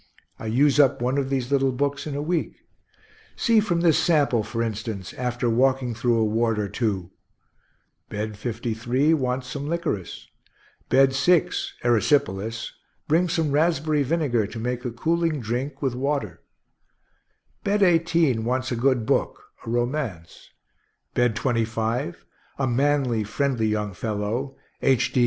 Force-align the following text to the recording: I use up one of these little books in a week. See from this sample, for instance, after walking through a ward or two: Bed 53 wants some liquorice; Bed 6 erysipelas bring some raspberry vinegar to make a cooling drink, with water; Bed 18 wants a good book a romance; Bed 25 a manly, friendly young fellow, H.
I 0.39 0.47
use 0.47 0.79
up 0.79 0.99
one 0.99 1.19
of 1.19 1.29
these 1.29 1.51
little 1.51 1.71
books 1.71 2.07
in 2.07 2.15
a 2.15 2.23
week. 2.23 2.55
See 3.35 3.59
from 3.59 3.81
this 3.81 3.99
sample, 3.99 4.41
for 4.41 4.63
instance, 4.63 5.13
after 5.13 5.47
walking 5.47 5.93
through 5.93 6.17
a 6.17 6.25
ward 6.25 6.57
or 6.57 6.67
two: 6.67 7.11
Bed 8.09 8.35
53 8.35 9.13
wants 9.13 9.45
some 9.45 9.67
liquorice; 9.69 10.27
Bed 10.89 11.13
6 11.13 11.75
erysipelas 11.83 12.71
bring 13.07 13.29
some 13.29 13.51
raspberry 13.51 14.01
vinegar 14.01 14.47
to 14.47 14.57
make 14.57 14.83
a 14.85 14.89
cooling 14.91 15.39
drink, 15.39 15.83
with 15.83 15.93
water; 15.93 16.41
Bed 17.63 17.83
18 17.83 18.43
wants 18.43 18.71
a 18.71 18.75
good 18.75 19.05
book 19.05 19.51
a 19.67 19.69
romance; 19.69 20.49
Bed 21.13 21.35
25 21.35 22.25
a 22.57 22.65
manly, 22.65 23.23
friendly 23.23 23.67
young 23.67 23.93
fellow, 23.93 24.57
H. 24.81 25.13